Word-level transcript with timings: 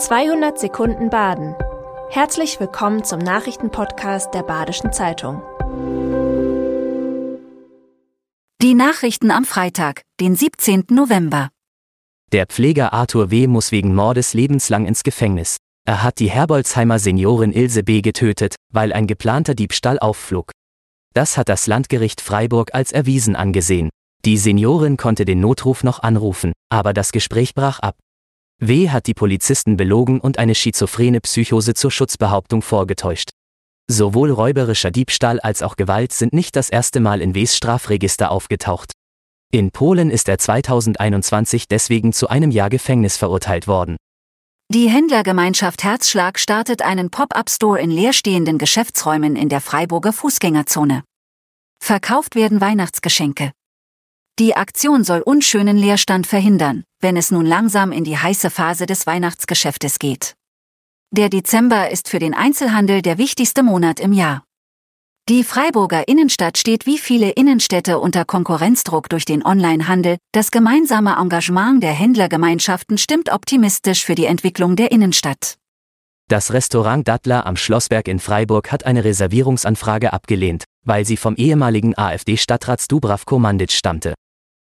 200 0.00 0.58
Sekunden 0.58 1.10
Baden. 1.10 1.54
Herzlich 2.08 2.58
willkommen 2.58 3.04
zum 3.04 3.18
Nachrichtenpodcast 3.18 4.32
der 4.32 4.42
Badischen 4.42 4.94
Zeitung. 4.94 5.42
Die 8.62 8.72
Nachrichten 8.72 9.30
am 9.30 9.44
Freitag, 9.44 10.00
den 10.18 10.36
17. 10.36 10.86
November. 10.88 11.50
Der 12.32 12.46
Pfleger 12.46 12.94
Arthur 12.94 13.30
W. 13.30 13.46
muss 13.46 13.72
wegen 13.72 13.94
Mordes 13.94 14.32
lebenslang 14.32 14.86
ins 14.86 15.02
Gefängnis. 15.02 15.58
Er 15.86 16.02
hat 16.02 16.18
die 16.18 16.30
Herbolzheimer 16.30 16.98
Seniorin 16.98 17.52
Ilse 17.52 17.82
B. 17.82 18.00
getötet, 18.00 18.54
weil 18.72 18.94
ein 18.94 19.06
geplanter 19.06 19.54
Diebstahl 19.54 19.98
aufflog. 19.98 20.50
Das 21.12 21.36
hat 21.36 21.50
das 21.50 21.66
Landgericht 21.66 22.22
Freiburg 22.22 22.74
als 22.74 22.92
erwiesen 22.92 23.36
angesehen. 23.36 23.90
Die 24.24 24.38
Seniorin 24.38 24.96
konnte 24.96 25.26
den 25.26 25.40
Notruf 25.40 25.84
noch 25.84 26.02
anrufen, 26.02 26.54
aber 26.70 26.94
das 26.94 27.12
Gespräch 27.12 27.54
brach 27.54 27.80
ab. 27.80 27.96
W. 28.62 28.90
hat 28.90 29.06
die 29.06 29.14
Polizisten 29.14 29.78
belogen 29.78 30.20
und 30.20 30.38
eine 30.38 30.54
schizophrene 30.54 31.22
Psychose 31.22 31.72
zur 31.72 31.90
Schutzbehauptung 31.90 32.60
vorgetäuscht. 32.60 33.30
Sowohl 33.90 34.30
räuberischer 34.30 34.90
Diebstahl 34.90 35.40
als 35.40 35.62
auch 35.62 35.76
Gewalt 35.76 36.12
sind 36.12 36.34
nicht 36.34 36.54
das 36.56 36.68
erste 36.68 37.00
Mal 37.00 37.22
in 37.22 37.34
Ws 37.34 37.56
Strafregister 37.56 38.30
aufgetaucht. 38.30 38.92
In 39.50 39.70
Polen 39.70 40.10
ist 40.10 40.28
er 40.28 40.38
2021 40.38 41.68
deswegen 41.68 42.12
zu 42.12 42.28
einem 42.28 42.50
Jahr 42.50 42.68
Gefängnis 42.68 43.16
verurteilt 43.16 43.66
worden. 43.66 43.96
Die 44.68 44.90
Händlergemeinschaft 44.90 45.82
Herzschlag 45.82 46.38
startet 46.38 46.82
einen 46.82 47.10
Pop-up-Store 47.10 47.80
in 47.80 47.90
leerstehenden 47.90 48.58
Geschäftsräumen 48.58 49.36
in 49.36 49.48
der 49.48 49.62
Freiburger 49.62 50.12
Fußgängerzone. 50.12 51.02
Verkauft 51.82 52.34
werden 52.34 52.60
Weihnachtsgeschenke. 52.60 53.52
Die 54.38 54.54
Aktion 54.54 55.02
soll 55.02 55.22
unschönen 55.22 55.78
Leerstand 55.78 56.26
verhindern, 56.26 56.84
wenn 57.00 57.16
es 57.16 57.30
nun 57.30 57.46
langsam 57.46 57.92
in 57.92 58.04
die 58.04 58.18
heiße 58.18 58.50
Phase 58.50 58.86
des 58.86 59.06
Weihnachtsgeschäftes 59.06 59.98
geht. 59.98 60.34
Der 61.10 61.28
Dezember 61.28 61.90
ist 61.90 62.08
für 62.08 62.18
den 62.18 62.34
Einzelhandel 62.34 63.02
der 63.02 63.18
wichtigste 63.18 63.62
Monat 63.62 63.98
im 63.98 64.12
Jahr. 64.12 64.44
Die 65.28 65.44
Freiburger 65.44 66.08
Innenstadt 66.08 66.58
steht 66.58 66.86
wie 66.86 66.98
viele 66.98 67.30
Innenstädte 67.30 67.98
unter 67.98 68.24
Konkurrenzdruck 68.24 69.08
durch 69.08 69.24
den 69.24 69.44
Onlinehandel. 69.44 70.18
Das 70.32 70.50
gemeinsame 70.50 71.16
Engagement 71.20 71.82
der 71.82 71.92
Händlergemeinschaften 71.92 72.98
stimmt 72.98 73.32
optimistisch 73.32 74.04
für 74.04 74.14
die 74.14 74.24
Entwicklung 74.24 74.76
der 74.76 74.90
Innenstadt. 74.90 75.56
Das 76.28 76.52
Restaurant 76.52 77.06
Dattler 77.06 77.46
am 77.46 77.56
Schlossberg 77.56 78.08
in 78.08 78.18
Freiburg 78.18 78.72
hat 78.72 78.86
eine 78.86 79.04
Reservierungsanfrage 79.04 80.12
abgelehnt, 80.12 80.64
weil 80.84 81.04
sie 81.04 81.16
vom 81.16 81.34
ehemaligen 81.36 81.96
AfD-Stadtrats 81.96 82.88
Dubravko 82.88 83.38
Mandic 83.38 83.72
stammte. 83.72 84.14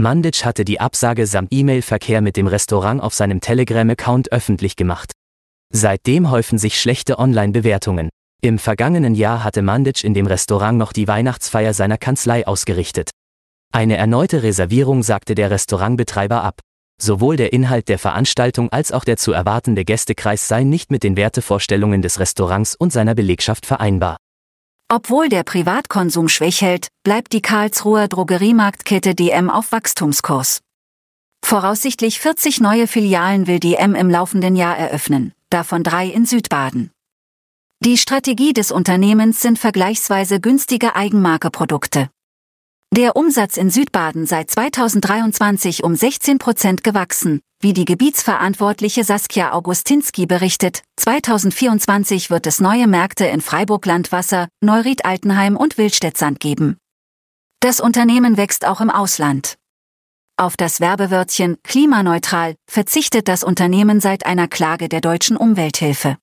Mandic 0.00 0.44
hatte 0.44 0.64
die 0.64 0.80
Absage 0.80 1.26
samt 1.26 1.52
E-Mail-Verkehr 1.52 2.20
mit 2.20 2.36
dem 2.36 2.46
Restaurant 2.46 3.02
auf 3.02 3.14
seinem 3.14 3.40
Telegram-Account 3.40 4.32
öffentlich 4.32 4.76
gemacht. 4.76 5.12
Seitdem 5.72 6.30
häufen 6.30 6.58
sich 6.58 6.80
schlechte 6.80 7.18
Online-Bewertungen. 7.18 8.08
Im 8.42 8.58
vergangenen 8.58 9.14
Jahr 9.14 9.44
hatte 9.44 9.62
Mandic 9.62 10.02
in 10.02 10.14
dem 10.14 10.26
Restaurant 10.26 10.78
noch 10.78 10.92
die 10.92 11.06
Weihnachtsfeier 11.06 11.74
seiner 11.74 11.98
Kanzlei 11.98 12.46
ausgerichtet. 12.46 13.10
Eine 13.72 13.96
erneute 13.96 14.42
Reservierung 14.42 15.02
sagte 15.02 15.34
der 15.34 15.50
Restaurantbetreiber 15.50 16.42
ab. 16.42 16.60
Sowohl 17.00 17.36
der 17.36 17.52
Inhalt 17.52 17.88
der 17.88 17.98
Veranstaltung 17.98 18.70
als 18.72 18.92
auch 18.92 19.04
der 19.04 19.16
zu 19.16 19.32
erwartende 19.32 19.84
Gästekreis 19.84 20.48
seien 20.48 20.68
nicht 20.68 20.90
mit 20.90 21.02
den 21.02 21.16
Wertevorstellungen 21.16 22.02
des 22.02 22.18
Restaurants 22.18 22.74
und 22.74 22.92
seiner 22.92 23.14
Belegschaft 23.14 23.66
vereinbar. 23.66 24.16
Obwohl 24.92 25.28
der 25.28 25.44
Privatkonsum 25.44 26.28
schwächelt, 26.28 26.88
bleibt 27.04 27.32
die 27.32 27.40
Karlsruher 27.40 28.08
Drogeriemarktkette 28.08 29.14
DM 29.14 29.48
auf 29.48 29.70
Wachstumskurs. 29.70 30.62
Voraussichtlich 31.44 32.18
40 32.18 32.60
neue 32.60 32.88
Filialen 32.88 33.46
will 33.46 33.60
DM 33.60 33.94
im 33.94 34.10
laufenden 34.10 34.56
Jahr 34.56 34.76
eröffnen, 34.76 35.32
davon 35.48 35.84
drei 35.84 36.08
in 36.08 36.26
Südbaden. 36.26 36.90
Die 37.84 37.98
Strategie 37.98 38.52
des 38.52 38.72
Unternehmens 38.72 39.40
sind 39.40 39.60
vergleichsweise 39.60 40.40
günstige 40.40 40.96
Eigenmarkeprodukte. 40.96 42.10
Der 42.92 43.14
Umsatz 43.14 43.56
in 43.56 43.70
Südbaden 43.70 44.26
seit 44.26 44.50
2023 44.50 45.84
um 45.84 45.94
16 45.94 46.38
Prozent 46.38 46.82
gewachsen, 46.82 47.40
wie 47.60 47.72
die 47.72 47.84
Gebietsverantwortliche 47.84 49.04
Saskia 49.04 49.52
Augustinski 49.52 50.26
berichtet. 50.26 50.82
2024 50.96 52.30
wird 52.30 52.48
es 52.48 52.60
neue 52.60 52.88
Märkte 52.88 53.26
in 53.26 53.42
Freiburg-Landwasser, 53.42 54.48
Neuried-Altenheim 54.60 55.56
und 55.56 55.78
Wildstädt-Sand 55.78 56.40
geben. 56.40 56.78
Das 57.60 57.78
Unternehmen 57.78 58.36
wächst 58.36 58.66
auch 58.66 58.80
im 58.80 58.90
Ausland. 58.90 59.56
Auf 60.36 60.56
das 60.56 60.80
Werbewörtchen 60.80 61.58
klimaneutral 61.62 62.56
verzichtet 62.68 63.28
das 63.28 63.44
Unternehmen 63.44 64.00
seit 64.00 64.26
einer 64.26 64.48
Klage 64.48 64.88
der 64.88 65.00
deutschen 65.00 65.36
Umwelthilfe. 65.36 66.16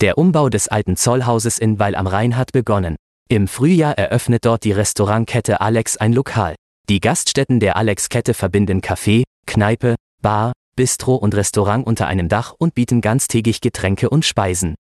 Der 0.00 0.16
Umbau 0.16 0.48
des 0.48 0.68
alten 0.68 0.96
Zollhauses 0.96 1.58
in 1.58 1.80
Weil 1.80 1.96
am 1.96 2.06
Rhein 2.06 2.36
hat 2.36 2.52
begonnen. 2.52 2.94
Im 3.30 3.46
Frühjahr 3.46 3.98
eröffnet 3.98 4.46
dort 4.46 4.64
die 4.64 4.72
Restaurantkette 4.72 5.60
Alex 5.60 5.98
ein 5.98 6.14
Lokal. 6.14 6.54
Die 6.88 6.98
Gaststätten 6.98 7.60
der 7.60 7.76
Alex-Kette 7.76 8.32
verbinden 8.32 8.80
Café, 8.80 9.24
Kneipe, 9.46 9.96
Bar, 10.22 10.54
Bistro 10.76 11.14
und 11.14 11.34
Restaurant 11.34 11.86
unter 11.86 12.06
einem 12.06 12.30
Dach 12.30 12.54
und 12.58 12.74
bieten 12.74 13.02
ganztägig 13.02 13.60
Getränke 13.60 14.08
und 14.08 14.24
Speisen. 14.24 14.76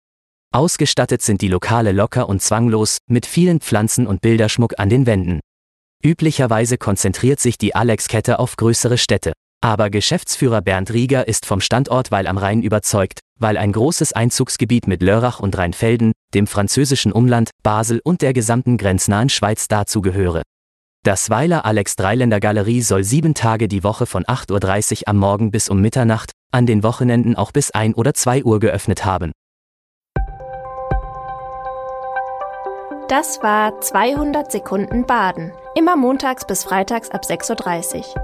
Ausgestattet 0.52 1.22
sind 1.22 1.40
die 1.40 1.48
Lokale 1.48 1.92
locker 1.92 2.28
und 2.28 2.42
zwanglos, 2.42 2.98
mit 3.08 3.24
vielen 3.24 3.60
Pflanzen 3.60 4.06
und 4.06 4.20
Bilderschmuck 4.20 4.78
an 4.78 4.90
den 4.90 5.06
Wänden. 5.06 5.40
Üblicherweise 6.04 6.76
konzentriert 6.76 7.40
sich 7.40 7.56
die 7.56 7.74
Alex-Kette 7.74 8.38
auf 8.38 8.56
größere 8.56 8.98
Städte. 8.98 9.32
Aber 9.64 9.88
Geschäftsführer 9.88 10.60
Bernd 10.60 10.92
Rieger 10.92 11.26
ist 11.26 11.46
vom 11.46 11.62
Standort 11.62 12.10
Weil 12.10 12.26
am 12.26 12.36
Rhein 12.36 12.60
überzeugt, 12.60 13.20
weil 13.40 13.56
ein 13.56 13.72
großes 13.72 14.12
Einzugsgebiet 14.12 14.86
mit 14.86 15.02
Lörrach 15.02 15.40
und 15.40 15.56
Rheinfelden, 15.56 16.12
dem 16.34 16.46
französischen 16.46 17.12
Umland, 17.12 17.48
Basel 17.62 17.98
und 18.04 18.20
der 18.20 18.34
gesamten 18.34 18.76
grenznahen 18.76 19.30
Schweiz 19.30 19.66
dazugehöre. 19.66 20.42
Das 21.02 21.30
Weiler 21.30 21.64
Alex 21.64 21.96
Dreiländer 21.96 22.40
Galerie 22.40 22.82
soll 22.82 23.04
sieben 23.04 23.32
Tage 23.32 23.66
die 23.66 23.84
Woche 23.84 24.04
von 24.04 24.24
8.30 24.24 24.92
Uhr 25.00 25.08
am 25.08 25.16
Morgen 25.16 25.50
bis 25.50 25.70
um 25.70 25.80
Mitternacht, 25.80 26.32
an 26.52 26.66
den 26.66 26.82
Wochenenden 26.82 27.34
auch 27.34 27.50
bis 27.50 27.70
1 27.70 27.96
oder 27.96 28.12
2 28.12 28.44
Uhr 28.44 28.60
geöffnet 28.60 29.06
haben. 29.06 29.32
Das 33.08 33.42
war 33.42 33.80
200 33.80 34.52
Sekunden 34.52 35.06
Baden. 35.06 35.52
Immer 35.74 35.96
montags 35.96 36.46
bis 36.46 36.64
freitags 36.64 37.10
ab 37.10 37.22
6.30 37.24 38.14
Uhr. 38.14 38.23